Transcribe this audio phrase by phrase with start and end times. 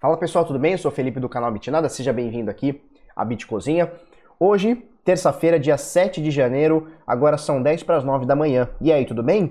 [0.00, 0.72] Fala pessoal, tudo bem?
[0.72, 2.82] Eu sou Felipe do canal Bitnada, seja bem-vindo aqui
[3.14, 3.92] à Bitcozinha.
[4.38, 8.66] Hoje, terça-feira, dia 7 de janeiro, agora são 10 para as 9 da manhã.
[8.80, 9.50] E aí, tudo bem?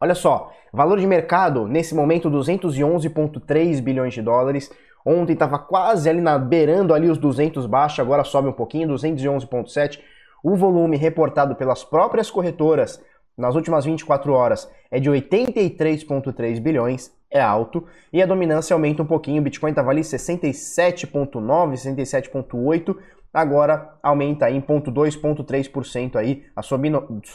[0.00, 4.72] Olha só, valor de mercado nesse momento 211.3 bilhões de dólares.
[5.06, 10.00] Ontem estava quase ali na beirando ali os 200 baixo, agora sobe um pouquinho, 211.7.
[10.42, 13.00] O volume reportado pelas próprias corretoras
[13.40, 19.06] nas últimas 24 horas é de 83,3 bilhões, é alto, e a dominância aumenta um
[19.06, 21.32] pouquinho, o Bitcoin estava ali 67,9,
[21.74, 22.96] 67,8,
[23.32, 26.78] agora aumenta em 0,2, aí a sua,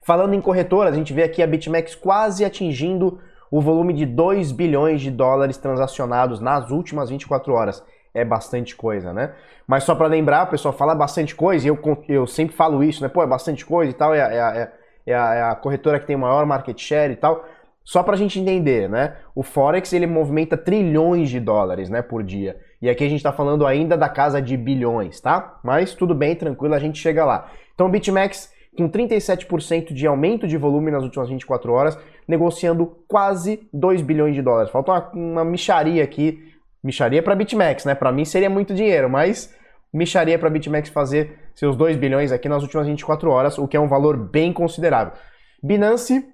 [0.03, 3.20] Falando em corretoras, a gente vê aqui a BitMEX quase atingindo
[3.50, 7.84] o volume de 2 bilhões de dólares transacionados nas últimas 24 horas
[8.21, 9.33] é bastante coisa, né?
[9.67, 13.03] Mas só para lembrar, o pessoal fala bastante coisa, e eu, eu sempre falo isso,
[13.03, 13.09] né?
[13.09, 14.73] Pô, é bastante coisa e tal, é, é, é,
[15.06, 17.45] é, a, é a corretora que tem maior market share e tal.
[17.84, 19.17] Só para a gente entender, né?
[19.34, 22.59] O Forex ele movimenta trilhões de dólares, né, por dia.
[22.83, 25.59] E aqui a gente está falando ainda da casa de bilhões, tá?
[25.65, 27.50] Mas tudo bem, tranquilo, a gente chega lá.
[27.75, 31.99] Então o BitMEX com 37% de aumento de volume nas últimas 24 horas,
[32.29, 34.71] negociando quase 2 bilhões de dólares.
[34.71, 37.94] Falta uma, uma micharia aqui Micharia para BitMEX, né?
[37.94, 39.55] Para mim seria muito dinheiro, mas
[39.93, 43.81] micharia para BitMEX fazer seus 2 bilhões aqui nas últimas 24 horas, o que é
[43.81, 45.12] um valor bem considerável.
[45.62, 46.25] Binance,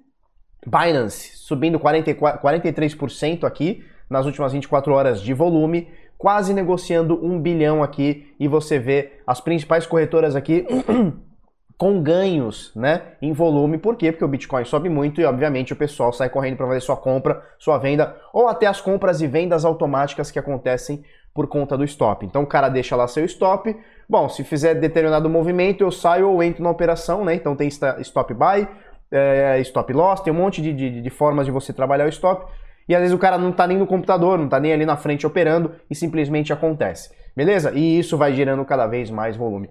[0.65, 7.83] Binance subindo 44, 43% aqui nas últimas 24 horas de volume, quase negociando 1 bilhão
[7.83, 10.65] aqui e você vê as principais corretoras aqui
[11.77, 13.77] com ganhos né, em volume.
[13.77, 14.11] Por quê?
[14.11, 17.41] Porque o Bitcoin sobe muito e, obviamente, o pessoal sai correndo para fazer sua compra,
[17.59, 21.03] sua venda, ou até as compras e vendas automáticas que acontecem
[21.33, 22.25] por conta do stop.
[22.25, 23.75] Então o cara deixa lá seu stop.
[24.07, 27.35] Bom, se fizer determinado movimento, eu saio ou entro na operação, né?
[27.35, 28.65] Então tem stop buy,
[29.11, 32.49] é, stop loss, tem um monte de, de, de formas de você trabalhar o stop.
[32.87, 34.95] E às vezes o cara não está nem no computador, não está nem ali na
[34.95, 37.09] frente operando e simplesmente acontece.
[37.35, 37.73] Beleza?
[37.75, 39.69] E isso vai gerando cada vez mais volume.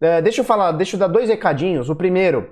[0.00, 1.88] É, deixa eu falar, deixa eu dar dois recadinhos.
[1.88, 2.50] O primeiro,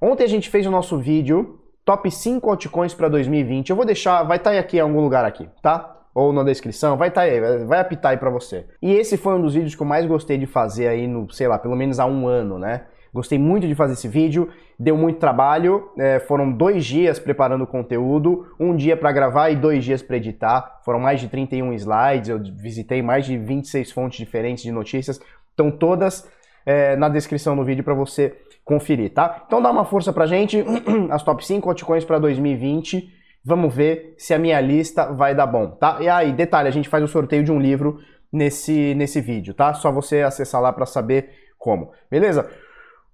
[0.00, 3.70] ontem a gente fez o nosso vídeo top 5 altcoins para 2020.
[3.70, 5.94] Eu vou deixar, vai estar tá aqui em algum lugar aqui, tá?
[6.14, 8.66] Ou na descrição, vai estar tá aí, vai apitar aí para você.
[8.80, 11.46] E esse foi um dos vídeos que eu mais gostei de fazer aí no, sei
[11.46, 12.86] lá, pelo menos há um ano, né?
[13.12, 17.66] Gostei muito de fazer esse vídeo, deu muito trabalho, é, foram dois dias preparando o
[17.66, 20.80] conteúdo, um dia para gravar e dois dias para editar.
[20.84, 25.70] Foram mais de 31 slides, eu visitei mais de 26 fontes diferentes de notícias, estão
[25.70, 26.28] todas
[26.66, 28.34] é, na descrição do vídeo para você
[28.64, 29.44] conferir, tá?
[29.46, 30.62] Então dá uma força pra gente,
[31.10, 33.08] as top 5 altcoins para 2020.
[33.44, 35.98] Vamos ver se a minha lista vai dar bom, tá?
[36.00, 38.00] E aí, detalhe, a gente faz o sorteio de um livro
[38.32, 39.72] nesse, nesse vídeo, tá?
[39.72, 42.50] Só você acessar lá para saber como, beleza?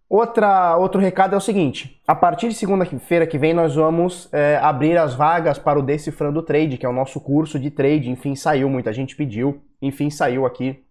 [0.08, 4.58] Outra, outro recado é o seguinte: a partir de segunda-feira que vem, nós vamos é,
[4.62, 8.10] abrir as vagas para o Decifrando Trade, que é o nosso curso de trade.
[8.10, 9.62] Enfim, saiu, muita gente pediu.
[9.80, 10.82] Enfim, saiu aqui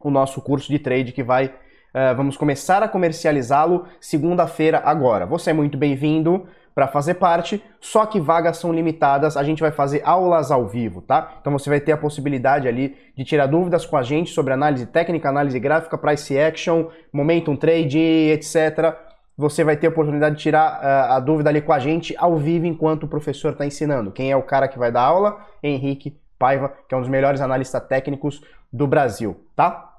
[0.00, 1.52] o nosso curso de trade que vai
[1.90, 5.26] Uh, vamos começar a comercializá-lo segunda-feira agora.
[5.26, 6.46] Você é muito bem-vindo.
[6.72, 11.02] para fazer parte, só que vagas são limitadas, a gente vai fazer aulas ao vivo,
[11.02, 11.34] tá?
[11.40, 14.86] Então você vai ter a possibilidade ali de tirar dúvidas com a gente sobre análise
[14.86, 18.94] técnica, análise gráfica, price action, momentum trade, etc.
[19.36, 22.36] Você vai ter a oportunidade de tirar uh, a dúvida ali com a gente ao
[22.36, 24.12] vivo enquanto o professor está ensinando.
[24.12, 25.40] Quem é o cara que vai dar aula?
[25.62, 28.40] Henrique Paiva, que é um dos melhores analistas técnicos
[28.72, 29.89] do Brasil, tá?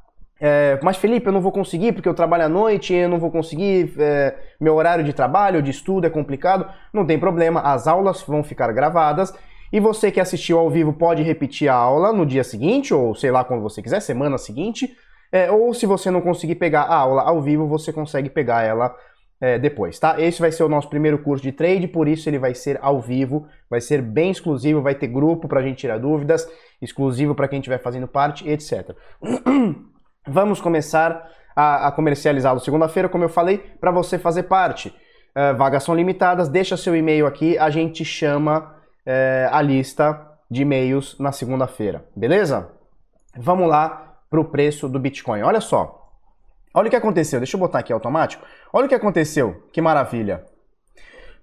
[0.44, 3.30] É, mas Felipe, eu não vou conseguir porque eu trabalho à noite, eu não vou
[3.30, 6.66] conseguir, é, meu horário de trabalho, de estudo é complicado.
[6.92, 9.32] Não tem problema, as aulas vão ficar gravadas
[9.72, 13.30] e você que assistiu ao vivo pode repetir a aula no dia seguinte, ou sei
[13.30, 14.92] lá quando você quiser, semana seguinte.
[15.32, 18.94] É, ou se você não conseguir pegar a aula ao vivo, você consegue pegar ela
[19.40, 20.20] é, depois, tá?
[20.20, 23.00] Esse vai ser o nosso primeiro curso de trade, por isso ele vai ser ao
[23.00, 26.48] vivo, vai ser bem exclusivo, vai ter grupo para a gente tirar dúvidas,
[26.82, 28.96] exclusivo para quem estiver fazendo parte, etc.
[30.28, 34.90] Vamos começar a, a comercializá-lo segunda-feira, como eu falei, para você fazer parte.
[35.36, 40.62] Uh, vagas são limitadas, deixa seu e-mail aqui, a gente chama uh, a lista de
[40.62, 42.70] e-mails na segunda-feira, beleza?
[43.36, 45.42] Vamos lá para o preço do Bitcoin.
[45.42, 46.12] Olha só,
[46.72, 48.46] olha o que aconteceu, deixa eu botar aqui automático.
[48.72, 50.46] Olha o que aconteceu, que maravilha.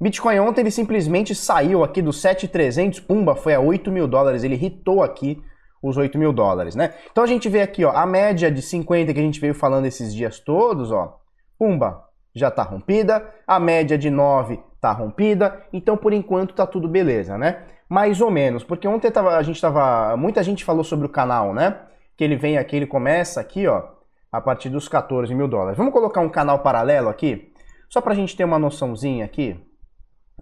[0.00, 4.54] Bitcoin ontem ele simplesmente saiu aqui do 7,300, pumba, foi a 8 mil dólares, ele
[4.54, 5.42] hitou aqui
[5.82, 6.94] os 8 mil dólares, né?
[7.10, 9.86] Então a gente vê aqui, ó, a média de 50 que a gente veio falando
[9.86, 11.19] esses dias todos, ó,
[11.58, 12.04] pumba,
[12.34, 17.36] já tá rompida, a média de 9 tá rompida, então por enquanto tá tudo beleza,
[17.36, 17.64] né?
[17.88, 21.54] Mais ou menos, porque ontem tava, a gente tava, muita gente falou sobre o canal,
[21.54, 21.80] né?
[22.16, 23.82] Que ele vem aqui, ele começa aqui, ó,
[24.30, 25.78] a partir dos 14 mil dólares.
[25.78, 27.52] Vamos colocar um canal paralelo aqui,
[27.88, 29.58] só pra gente ter uma noçãozinha aqui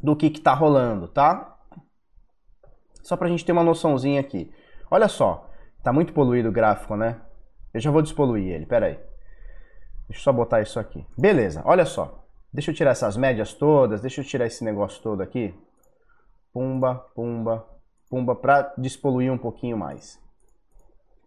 [0.02, 1.56] do que que tá rolando, tá?
[3.02, 4.50] Só pra gente ter uma noçãozinha aqui.
[4.90, 5.50] Olha só,
[5.82, 7.20] tá muito poluído o gráfico, né?
[7.74, 8.98] Eu já vou despoluir ele, pera aí.
[10.08, 11.04] Deixa eu só botar isso aqui.
[11.18, 12.24] Beleza, olha só.
[12.52, 15.54] Deixa eu tirar essas médias todas, deixa eu tirar esse negócio todo aqui.
[16.52, 17.66] Pumba, pumba,
[18.08, 20.18] pumba, pra despoluir um pouquinho mais.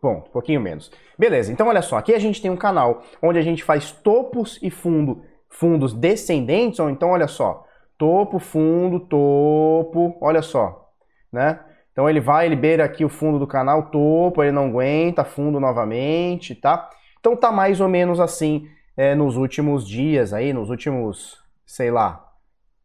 [0.01, 0.91] Bom, um pouquinho menos.
[1.17, 4.57] Beleza, então olha só, aqui a gente tem um canal onde a gente faz topos
[4.61, 7.67] e fundo, fundos descendentes, ou então olha só,
[7.97, 10.89] topo, fundo, topo, olha só,
[11.31, 11.59] né?
[11.91, 15.59] Então ele vai, ele beira aqui o fundo do canal, topo, ele não aguenta, fundo
[15.59, 16.89] novamente, tá?
[17.19, 22.25] Então tá mais ou menos assim é, nos últimos dias aí, nos últimos, sei lá,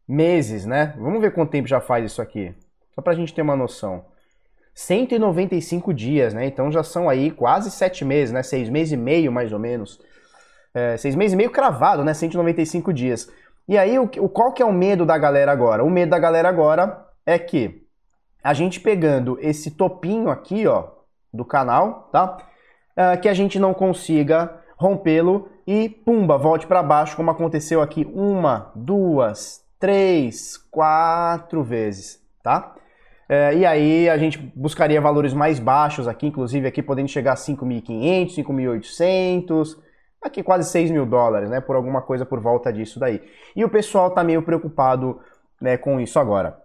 [0.07, 0.93] meses, né?
[0.97, 2.53] Vamos ver quanto tempo já faz isso aqui,
[2.93, 4.05] só pra gente ter uma noção.
[4.73, 6.45] 195 dias, né?
[6.45, 8.43] Então já são aí quase sete meses, né?
[8.43, 10.01] Seis meses e meio, mais ou menos.
[10.73, 12.13] É, seis meses e meio cravado, né?
[12.13, 13.31] 195 dias.
[13.67, 15.83] E aí, o, qual que é o medo da galera agora?
[15.83, 17.84] O medo da galera agora é que
[18.45, 20.89] a gente pegando esse topinho aqui, ó,
[21.33, 22.37] do canal, tá?
[22.95, 28.07] Uh, que a gente não consiga rompê-lo e pumba, volte para baixo, como aconteceu aqui
[28.13, 32.75] uma, duas, três, quatro vezes, tá?
[33.27, 37.37] Uh, e aí a gente buscaria valores mais baixos aqui, inclusive aqui podendo chegar a
[37.37, 39.75] 5.500, 5.800,
[40.21, 41.59] aqui quase 6 mil dólares, né?
[41.61, 43.23] Por alguma coisa por volta disso daí.
[43.55, 45.19] E o pessoal tá meio preocupado
[45.59, 46.63] né, com isso agora.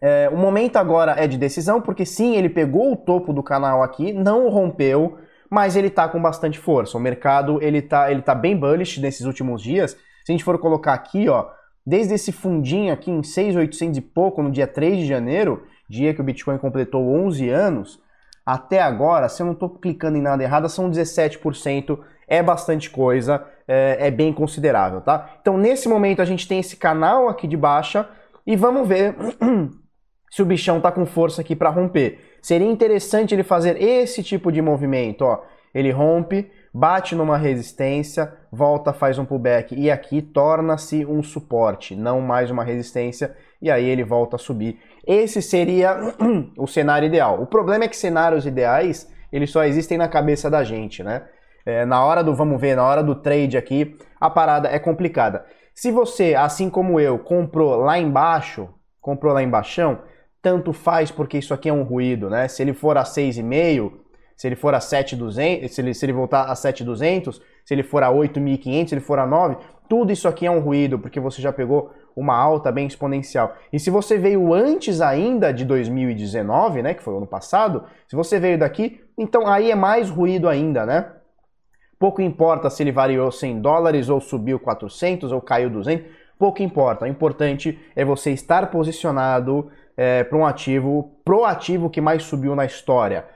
[0.00, 3.82] É, o momento agora é de decisão, porque sim, ele pegou o topo do canal
[3.82, 5.18] aqui, não rompeu,
[5.50, 6.96] mas ele tá com bastante força.
[6.96, 9.92] O mercado ele tá, ele tá bem bullish nesses últimos dias.
[10.24, 11.48] Se a gente for colocar aqui, ó,
[11.84, 16.20] desde esse fundinho aqui em 6.800 e pouco, no dia 3 de janeiro, dia que
[16.20, 18.00] o Bitcoin completou 11 anos,
[18.46, 23.44] até agora, se eu não estou clicando em nada errado, são 17%, é bastante coisa,
[23.66, 25.36] é, é bem considerável, tá?
[25.40, 28.08] Então, nesse momento, a gente tem esse canal aqui de baixa
[28.46, 29.14] e vamos ver
[30.30, 32.20] se o bichão tá com força aqui para romper.
[32.40, 35.42] Seria interessante ele fazer esse tipo de movimento, ó.
[35.74, 42.20] Ele rompe, bate numa resistência, volta, faz um pullback e aqui torna-se um suporte, não
[42.20, 44.78] mais uma resistência, e aí ele volta a subir.
[45.06, 45.96] Esse seria
[46.56, 47.42] o cenário ideal.
[47.42, 51.24] O problema é que cenários ideais, eles só existem na cabeça da gente, né?
[51.66, 55.44] É, na hora do, vamos ver, na hora do trade aqui, a parada é complicada.
[55.74, 58.68] Se você, assim como eu, comprou lá embaixo,
[59.00, 59.98] comprou lá embaixo,
[60.42, 62.48] tanto faz porque isso aqui é um ruído, né?
[62.48, 63.92] Se ele for a 6,5,
[64.36, 68.02] se ele for a 7,200, se ele, se ele voltar a 7,200, se ele for
[68.02, 69.56] a 8.500, se ele for a 9,
[69.88, 73.54] tudo isso aqui é um ruído, porque você já pegou uma alta bem exponencial.
[73.72, 78.16] E se você veio antes ainda de 2019, né, que foi o ano passado, se
[78.16, 81.12] você veio daqui, então aí é mais ruído ainda, né?
[81.98, 86.06] Pouco importa se ele variou 100 dólares ou subiu 400 ou caiu 200,
[86.38, 87.04] pouco importa.
[87.04, 89.70] O importante é você estar posicionado
[90.00, 93.26] é, para um ativo proativo que mais subiu na história.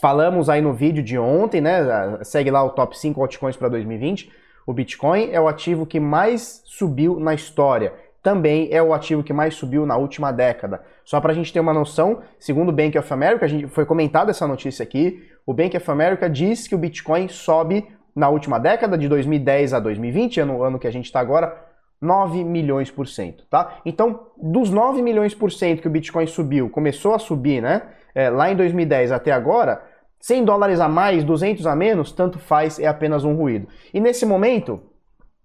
[0.00, 1.78] Falamos aí no vídeo de ontem, né?
[2.22, 4.32] Segue lá o top 5 altcoins para 2020.
[4.66, 7.92] O Bitcoin é o ativo que mais subiu na história.
[8.22, 10.82] também é o ativo que mais subiu na última década.
[11.04, 13.84] Só para a gente ter uma noção, segundo o Bank of America, a gente foi
[13.84, 18.58] comentada essa notícia aqui, o Bank of America diz que o Bitcoin sobe na última
[18.58, 21.65] década, de 2010 a 2020, ano, ano que a gente está agora,
[22.00, 23.78] 9 milhões por cento, tá?
[23.84, 27.82] Então, dos 9 milhões por cento que o Bitcoin subiu, começou a subir, né?
[28.14, 29.82] É, lá em 2010 até agora,
[30.20, 33.68] 100 dólares a mais, 200 a menos, tanto faz, é apenas um ruído.
[33.92, 34.80] E nesse momento,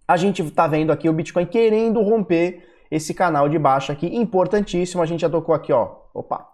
[0.07, 5.01] a gente está vendo aqui o Bitcoin querendo romper esse canal de baixa aqui, importantíssimo.
[5.01, 5.95] A gente já tocou aqui, ó.
[6.13, 6.47] Opa.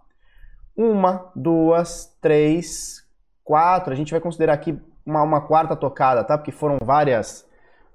[0.76, 3.04] Uma, duas, três,
[3.44, 3.92] quatro.
[3.92, 6.38] A gente vai considerar aqui uma, uma quarta tocada, tá?
[6.38, 7.48] Porque foram várias,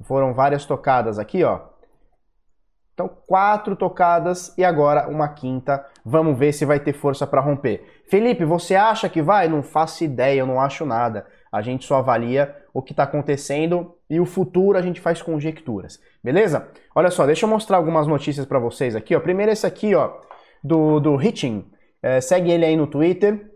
[0.03, 1.72] foram várias tocadas aqui, ó.
[2.95, 5.85] Então, quatro tocadas e agora uma quinta.
[6.05, 7.83] Vamos ver se vai ter força para romper.
[8.07, 9.49] Felipe, você acha que vai?
[9.49, 11.27] Não faço ideia, eu não acho nada.
[11.51, 15.99] A gente só avalia o que está acontecendo e o futuro a gente faz conjecturas.
[16.23, 16.69] Beleza?
[16.95, 19.17] Olha só, deixa eu mostrar algumas notícias para vocês aqui.
[19.17, 19.21] Ó.
[19.21, 20.13] Primeiro esse aqui, ó,
[20.63, 21.65] do, do Hitching.
[22.03, 23.51] É, segue ele aí no Twitter.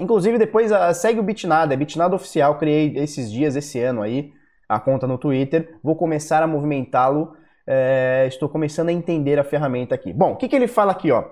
[0.00, 2.58] Inclusive, depois uh, segue o Bitnada, é Bitnada Oficial.
[2.58, 4.32] Criei esses dias, esse ano aí,
[4.68, 5.78] a conta no Twitter.
[5.82, 10.12] Vou começar a movimentá-lo é, estou começando a entender a ferramenta aqui.
[10.12, 11.24] Bom, o que, que ele fala aqui, ó?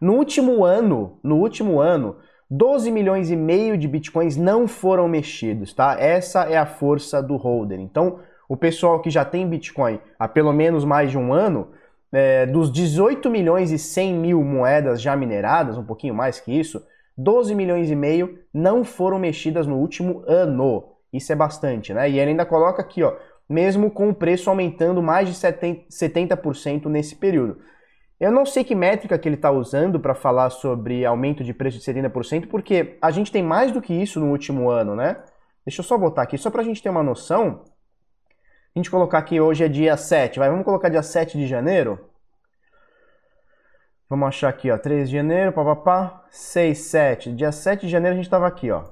[0.00, 2.16] No último ano, no último ano,
[2.50, 5.96] 12 milhões e meio de bitcoins não foram mexidos, tá?
[5.98, 7.80] Essa é a força do holder.
[7.80, 11.68] Então, o pessoal que já tem bitcoin há pelo menos mais de um ano,
[12.12, 16.84] é, dos 18 milhões e 100 mil moedas já mineradas, um pouquinho mais que isso,
[17.16, 20.92] 12 milhões e meio não foram mexidas no último ano.
[21.12, 22.10] Isso é bastante, né?
[22.10, 23.14] E ele ainda coloca aqui, ó,
[23.52, 27.60] mesmo com o preço aumentando mais de 70% nesse período.
[28.18, 31.78] Eu não sei que métrica que ele está usando para falar sobre aumento de preço
[31.78, 35.22] de 70%, porque a gente tem mais do que isso no último ano, né?
[35.66, 37.64] Deixa eu só botar aqui, só para a gente ter uma noção.
[38.74, 41.98] A gente colocar aqui hoje é dia 7, vai, vamos colocar dia 7 de janeiro.
[44.08, 47.32] Vamos achar aqui, ó, 3 de janeiro, papapá, 6, 7.
[47.32, 48.84] Dia 7 de janeiro a gente estava aqui, ó,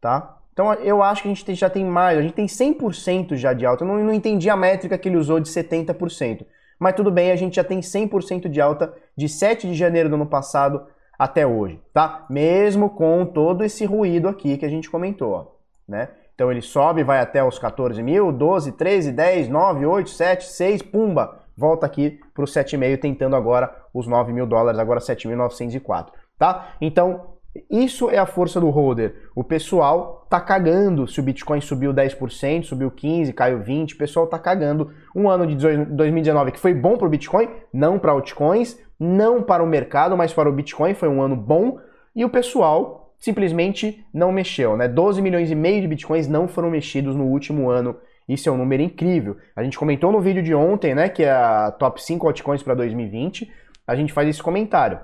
[0.00, 0.35] tá?
[0.56, 3.66] Então eu acho que a gente já tem mais, a gente tem 100% já de
[3.66, 3.84] alta.
[3.84, 6.46] Eu não, não entendi a métrica que ele usou de 70%.
[6.78, 10.14] Mas tudo bem, a gente já tem 100% de alta de 7 de janeiro do
[10.14, 10.86] ano passado
[11.18, 12.24] até hoje, tá?
[12.30, 16.08] Mesmo com todo esse ruído aqui que a gente comentou, né?
[16.34, 20.82] Então ele sobe, vai até os 14 mil, 12, 13, 10, 9, 8, 7, 6,
[20.82, 26.68] pumba, volta aqui para o 7,5, tentando agora os 9 mil dólares, agora 7.904, tá?
[26.80, 27.35] Então
[27.70, 29.30] isso é a força do holder.
[29.34, 33.92] O pessoal tá cagando se o Bitcoin subiu 10%, subiu 15%, caiu 20%.
[33.92, 34.90] O pessoal tá cagando.
[35.14, 39.62] Um ano de 2019 que foi bom para o Bitcoin, não para altcoins, não para
[39.62, 41.78] o mercado, mas para o Bitcoin foi um ano bom.
[42.14, 44.88] E o pessoal simplesmente não mexeu, né?
[44.88, 47.96] 12 milhões e meio de Bitcoins não foram mexidos no último ano.
[48.28, 49.36] Isso é um número incrível.
[49.54, 52.74] A gente comentou no vídeo de ontem, né, que é a top 5 altcoins para
[52.74, 53.50] 2020.
[53.86, 54.98] A gente faz esse comentário.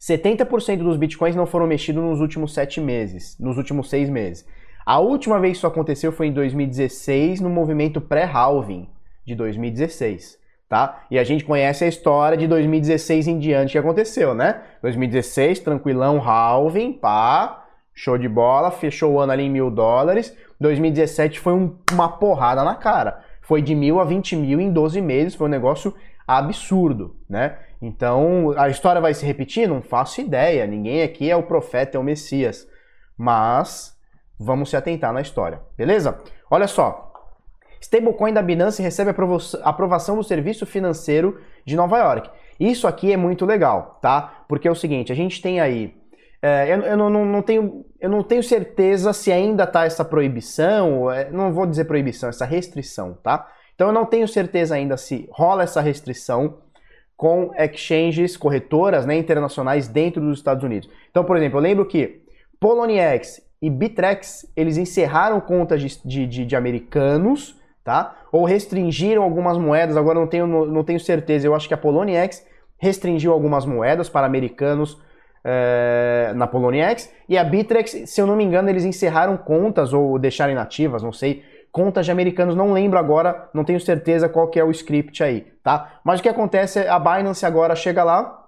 [0.00, 4.46] 70% dos bitcoins não foram mexidos nos últimos sete meses, nos últimos seis meses.
[4.86, 8.88] A última vez que isso aconteceu foi em 2016, no movimento pré-halving
[9.26, 10.38] de 2016,
[10.68, 11.02] tá?
[11.10, 14.62] E a gente conhece a história de 2016 em diante que aconteceu, né?
[14.80, 20.34] 2016, tranquilão, halving, pá, show de bola, fechou o ano ali em mil dólares.
[20.58, 23.20] 2017 foi um, uma porrada na cara.
[23.42, 25.94] Foi de mil a 20 mil em 12 meses, foi um negócio
[26.26, 27.58] absurdo, né?
[27.82, 29.68] Então, a história vai se repetir?
[29.68, 30.66] Não faço ideia.
[30.66, 32.68] Ninguém aqui é o profeta, é o Messias.
[33.16, 33.96] Mas
[34.38, 36.18] vamos se atentar na história, beleza?
[36.50, 37.10] Olha só.
[37.80, 39.14] Stablecoin da Binance recebe
[39.62, 42.30] aprovação do Serviço Financeiro de Nova York.
[42.58, 44.44] Isso aqui é muito legal, tá?
[44.46, 45.94] Porque é o seguinte, a gente tem aí.
[46.42, 50.04] É, eu, eu não, não, não, tenho, eu não tenho certeza se ainda tá essa
[50.04, 53.50] proibição, é, não vou dizer proibição, essa restrição, tá?
[53.74, 56.58] Então eu não tenho certeza ainda se rola essa restrição
[57.20, 60.88] com exchanges, corretoras né, internacionais dentro dos Estados Unidos.
[61.10, 62.22] Então, por exemplo, eu lembro que
[62.58, 68.16] Poloniex e Bitrex, eles encerraram contas de, de, de, americanos, tá?
[68.32, 72.42] Ou restringiram algumas moedas, agora não tenho, não, tenho certeza, eu acho que a Poloniex
[72.78, 74.98] restringiu algumas moedas para americanos
[75.44, 80.18] é, na Poloniex, e a Bitrex, se eu não me engano, eles encerraram contas ou
[80.18, 84.58] deixaram inativas, não sei, contas de americanos, não lembro agora, não tenho certeza qual que
[84.58, 86.00] é o script aí, tá?
[86.04, 88.46] Mas o que acontece é a Binance agora chega lá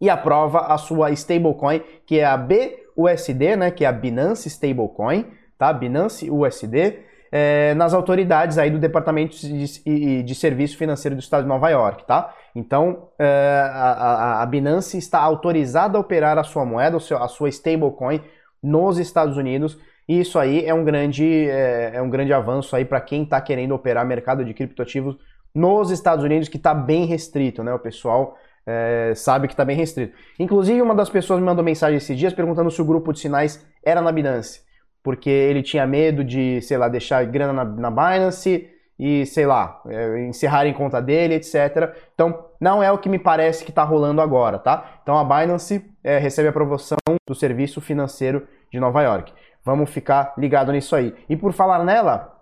[0.00, 5.26] e aprova a sua stablecoin, que é a BUSD, né, que é a Binance Stablecoin,
[5.58, 5.72] tá?
[5.72, 11.48] Binance USD, é, nas autoridades aí do Departamento de, de, Serviço Financeiro do Estado de
[11.48, 12.34] Nova York, tá?
[12.54, 18.22] Então, é, a, a, Binance está autorizada a operar a sua moeda, a sua stablecoin
[18.62, 22.84] nos Estados Unidos e isso aí é um grande, é, é um grande avanço aí
[22.84, 25.16] para quem está querendo operar mercado de criptoativos
[25.54, 27.74] nos Estados Unidos que está bem restrito, né?
[27.74, 28.36] O pessoal
[28.66, 30.16] é, sabe que está bem restrito.
[30.38, 33.66] Inclusive, uma das pessoas me mandou mensagem esses dias perguntando se o grupo de sinais
[33.84, 34.62] era na Binance,
[35.02, 38.66] porque ele tinha medo de, sei lá, deixar grana na, na Binance
[38.98, 41.94] e, sei lá, é, encerrarem conta dele, etc.
[42.14, 45.00] Então, não é o que me parece que está rolando agora, tá?
[45.02, 46.96] Então, a Binance é, recebe a aprovação
[47.26, 49.32] do serviço financeiro de Nova York.
[49.68, 51.14] Vamos ficar ligado nisso aí.
[51.28, 52.34] E por falar nela,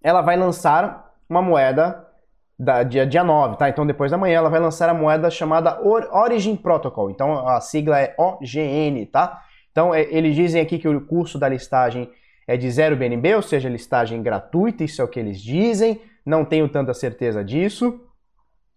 [0.00, 2.06] ela vai lançar uma moeda
[2.56, 3.68] da, dia, dia 9, tá?
[3.68, 7.10] Então depois da manhã ela vai lançar a moeda chamada Origin Protocol.
[7.10, 9.42] Então a sigla é OGN, tá?
[9.72, 12.08] Então é, eles dizem aqui que o custo da listagem
[12.46, 16.00] é de 0 BNB, ou seja, listagem gratuita, isso é o que eles dizem.
[16.24, 18.00] Não tenho tanta certeza disso.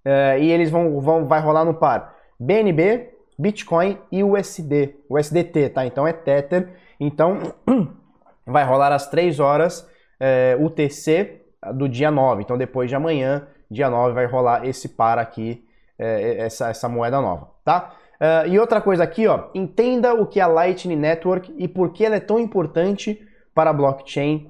[0.03, 5.85] É, e eles vão, vão vai rolar no par BNB, Bitcoin e USD, USDT, tá?
[5.85, 6.73] Então é Tether.
[6.99, 7.53] Então
[8.45, 9.87] vai rolar às 3 horas
[10.19, 11.41] é, UTC
[11.75, 12.43] do dia 9.
[12.43, 15.65] Então depois de amanhã dia 9 vai rolar esse par aqui,
[15.97, 17.95] é, essa, essa moeda nova, tá?
[18.23, 21.91] Uh, e outra coisa aqui, ó, entenda o que é a Lightning Network e por
[21.91, 23.21] que ela é tão importante
[23.53, 24.49] para a blockchain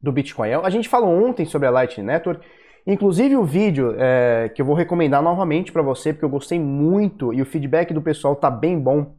[0.00, 0.54] do Bitcoin.
[0.54, 2.46] A gente falou ontem sobre a Lightning Network,
[2.86, 7.32] inclusive o vídeo é, que eu vou recomendar novamente para você, porque eu gostei muito
[7.32, 9.14] e o feedback do pessoal tá bem bom,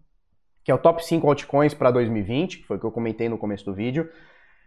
[0.64, 3.38] que é o Top 5 Altcoins para 2020, que foi o que eu comentei no
[3.38, 4.10] começo do vídeo.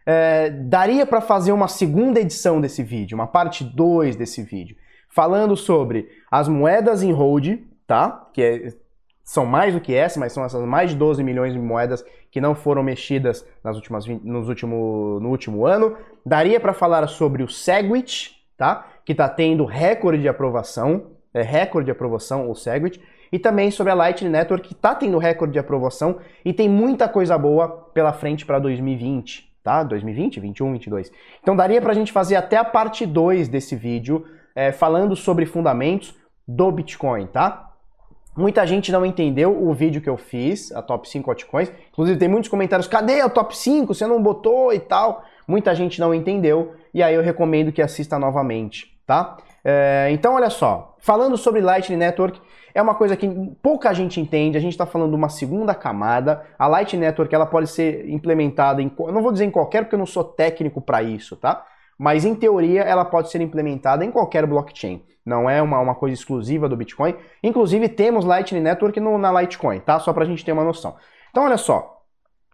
[0.07, 4.77] É, daria para fazer uma segunda edição desse vídeo, uma parte 2 desse vídeo,
[5.09, 8.29] falando sobre as moedas em hold, tá?
[8.33, 8.69] Que é,
[9.23, 12.41] são mais do que essa, mas são essas mais de 12 milhões de moedas que
[12.41, 15.97] não foram mexidas nas últimas, nos último, no último ano.
[16.27, 18.87] Daria para falar sobre o Segwit, tá?
[19.07, 23.01] Que está tendo recorde de aprovação, é recorde de aprovação o Segwit,
[23.33, 27.09] e também sobre a Lightning Network que está tendo recorde de aprovação e tem muita
[27.09, 29.83] coisa boa pela frente para 2020 tá?
[29.83, 31.13] 2020, 21, 22.
[31.43, 36.15] Então daria pra gente fazer até a parte 2 desse vídeo, é, falando sobre fundamentos
[36.47, 37.71] do Bitcoin, tá?
[38.37, 41.71] Muita gente não entendeu o vídeo que eu fiz, a top 5 altcoins.
[41.91, 43.93] Inclusive tem muitos comentários, cadê a top 5?
[43.93, 45.25] Você não botou e tal.
[45.51, 49.37] Muita gente não entendeu e aí eu recomendo que assista novamente, tá?
[49.65, 52.41] É, então olha só, falando sobre Lightning Network,
[52.75, 53.29] é uma coisa que
[53.63, 54.57] pouca gente entende.
[54.57, 56.43] A gente está falando de uma segunda camada.
[56.59, 59.99] A Light Network ela pode ser implementada em, não vou dizer em qualquer, porque eu
[59.99, 61.65] não sou técnico para isso, tá?
[61.99, 65.03] Mas em teoria ela pode ser implementada em qualquer blockchain.
[65.27, 67.15] Não é uma, uma coisa exclusiva do Bitcoin.
[67.43, 69.99] Inclusive temos Lightning Network no, na Litecoin, tá?
[69.99, 70.97] Só para a gente ter uma noção.
[71.31, 72.00] Então olha só,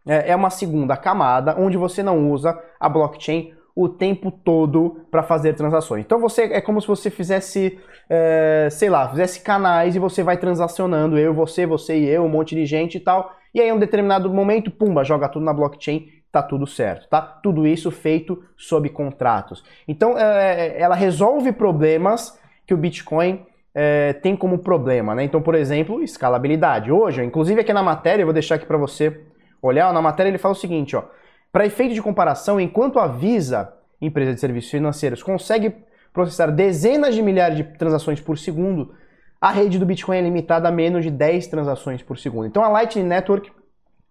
[0.07, 5.23] é, é uma segunda camada onde você não usa a blockchain o tempo todo para
[5.23, 6.03] fazer transações.
[6.03, 10.39] Então você é como se você fizesse, é, sei lá, fizesse canais e você vai
[10.39, 13.37] transacionando eu, você, você e eu, um monte de gente e tal.
[13.55, 17.21] E aí, em um determinado momento, pumba, joga tudo na blockchain, tá tudo certo, tá?
[17.21, 19.65] Tudo isso feito sob contratos.
[19.89, 25.25] Então, é, ela resolve problemas que o Bitcoin é, tem como problema, né?
[25.25, 26.91] Então, por exemplo, escalabilidade.
[26.91, 29.26] Hoje, inclusive aqui na matéria, eu vou deixar aqui para você
[29.67, 31.05] olhar, na matéria ele fala o seguinte, ó.
[31.53, 35.75] Para efeito de comparação, enquanto a Visa, empresa de serviços financeiros, consegue
[36.13, 38.95] processar dezenas de milhares de transações por segundo,
[39.41, 42.47] a rede do Bitcoin é limitada a menos de 10 transações por segundo.
[42.47, 43.51] Então a Lightning Network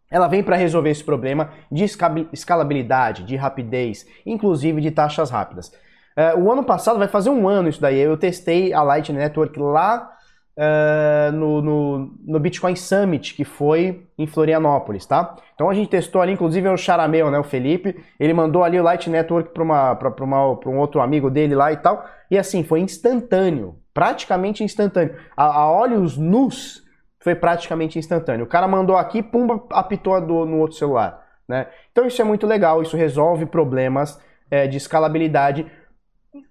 [0.10, 1.84] ela vem para resolver esse problema de
[2.32, 5.70] escalabilidade, de rapidez, inclusive de taxas rápidas.
[6.15, 9.60] Uh, o ano passado, vai fazer um ano isso daí, eu testei a Lightning Network
[9.60, 10.14] lá
[10.58, 15.36] uh, no, no, no, Bitcoin Summit, que foi em Florianópolis, tá?
[15.54, 18.80] Então a gente testou ali, inclusive é o Charameu, né, o Felipe, ele mandou ali
[18.80, 23.76] o Light Network para um outro amigo dele lá e tal, e assim, foi instantâneo,
[23.94, 25.15] praticamente instantâneo.
[25.36, 26.84] A, a olhos nus,
[27.20, 28.46] foi praticamente instantâneo.
[28.46, 31.68] O cara mandou aqui, pumba, apitou do, no outro celular, né?
[31.91, 34.20] Então isso é muito legal, isso resolve problemas
[34.52, 35.65] é, de escalabilidade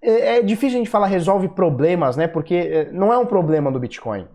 [0.01, 2.27] é, é difícil a gente falar resolve problemas, né?
[2.27, 4.27] Porque é, não é um problema do Bitcoin.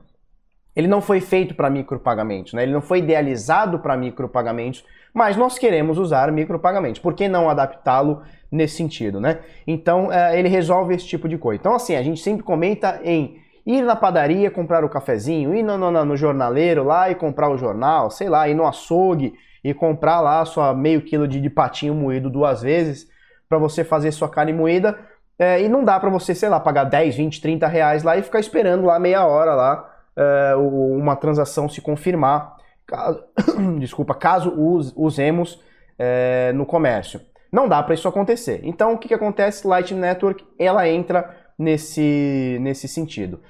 [0.74, 2.62] Ele não foi feito para micropagamentos, né?
[2.62, 7.00] Ele não foi idealizado para micropagamentos, mas nós queremos usar micropagamentos.
[7.00, 9.40] Por que não adaptá-lo nesse sentido, né?
[9.66, 11.60] Então, é, ele resolve esse tipo de coisa.
[11.60, 15.76] Então, assim, a gente sempre comenta em ir na padaria comprar o cafezinho, ir no,
[15.76, 20.20] no, no jornaleiro lá e comprar o jornal, sei lá, ir no açougue e comprar
[20.20, 23.08] lá sua meio quilo de, de patinho moído duas vezes
[23.48, 24.98] para você fazer sua carne moída
[25.40, 28.22] é, e não dá para você, sei lá, pagar 10, 20, 30 reais lá e
[28.22, 32.58] ficar esperando lá meia hora lá é, uma transação se confirmar.
[32.86, 33.24] Caso,
[33.80, 34.52] desculpa, caso
[34.94, 35.58] usemos
[35.98, 37.22] é, no comércio.
[37.50, 38.60] Não dá para isso acontecer.
[38.62, 39.66] Então, o que, que acontece?
[39.66, 43.40] Lightning Network, ela entra nesse, nesse sentido.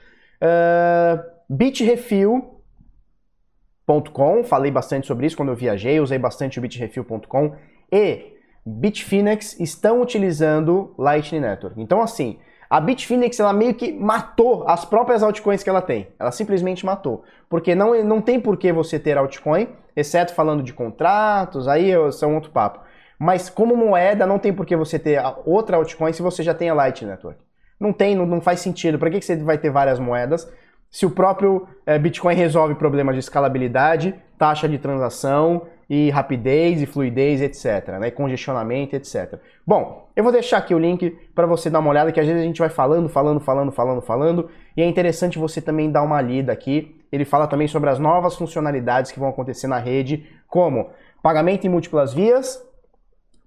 [0.40, 7.54] Uh, Bitrefill.com, falei bastante sobre isso quando eu viajei, usei bastante o bitrefill.com
[7.92, 8.39] e
[8.78, 11.80] Bitfinex estão utilizando Lightning Network.
[11.80, 16.08] Então, assim, a Bitfinex ela meio que matou as próprias altcoins que ela tem.
[16.18, 17.24] Ela simplesmente matou.
[17.48, 22.34] Porque não, não tem por que você ter altcoin, exceto falando de contratos, aí são
[22.34, 22.80] outro papo.
[23.18, 26.70] Mas como moeda, não tem por que você ter outra altcoin se você já tem
[26.70, 27.40] a Lightning Network.
[27.78, 28.98] Não tem, não, não faz sentido.
[28.98, 30.50] Para que, que você vai ter várias moedas
[30.90, 36.86] se o próprio é, Bitcoin resolve problemas de escalabilidade, taxa de transação e rapidez e
[36.86, 37.98] fluidez, etc.
[37.98, 38.12] Né?
[38.12, 39.40] Congestionamento, etc.
[39.66, 42.40] Bom, eu vou deixar aqui o link para você dar uma olhada, que às vezes
[42.40, 46.20] a gente vai falando, falando, falando, falando, falando, e é interessante você também dar uma
[46.20, 46.96] lida aqui.
[47.10, 51.70] Ele fala também sobre as novas funcionalidades que vão acontecer na rede, como pagamento em
[51.70, 52.64] múltiplas vias,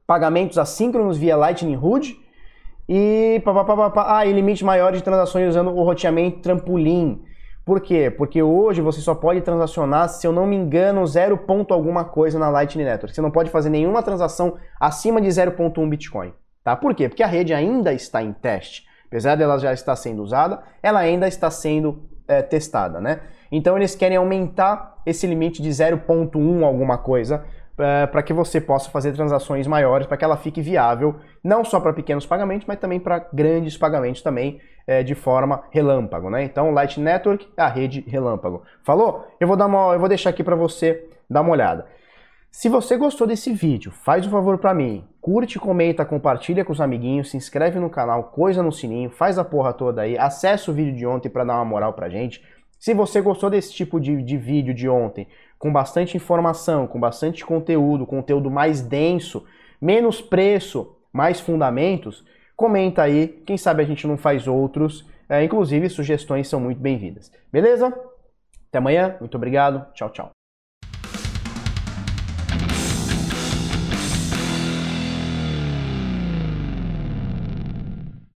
[0.05, 2.19] pagamentos assíncronos via Lightning HUD
[2.89, 7.23] e, pá, pá, pá, pá, ah, e limite maior de transações usando o roteamento trampolim.
[7.65, 8.09] Por quê?
[8.09, 12.37] Porque hoje você só pode transacionar, se eu não me engano, 0 ponto alguma coisa
[12.37, 13.15] na Lightning Network.
[13.15, 16.33] Você não pode fazer nenhuma transação acima de 0.1 Bitcoin.
[16.63, 16.75] Tá?
[16.75, 17.07] Por quê?
[17.07, 18.85] Porque a rede ainda está em teste.
[19.07, 23.21] Apesar dela já estar sendo usada, ela ainda está sendo é, testada, né?
[23.51, 27.45] Então eles querem aumentar esse limite de 0.1 alguma coisa
[27.77, 31.79] é, para que você possa fazer transações maiores, para que ela fique viável, não só
[31.79, 36.43] para pequenos pagamentos, mas também para grandes pagamentos também, é, de forma relâmpago, né?
[36.43, 38.63] Então, Light Network é a rede relâmpago.
[38.83, 39.27] Falou?
[39.39, 41.85] Eu vou, dar uma, eu vou deixar aqui para você dar uma olhada.
[42.51, 46.79] Se você gostou desse vídeo, faz um favor para mim, curte, comenta, compartilha com os
[46.79, 50.73] amiguinhos, se inscreve no canal, coisa no sininho, faz a porra toda aí, acessa o
[50.73, 52.43] vídeo de ontem para dar uma moral pra gente.
[52.77, 57.43] Se você gostou desse tipo de, de vídeo de ontem, com bastante informação, com bastante
[57.43, 59.43] conteúdo, conteúdo mais denso,
[59.81, 62.23] menos preço, mais fundamentos,
[62.55, 65.05] comenta aí, quem sabe a gente não faz outros.
[65.29, 67.31] É, inclusive, sugestões são muito bem-vindas.
[67.51, 67.87] Beleza?
[68.69, 70.42] Até amanhã, muito obrigado, tchau, tchau.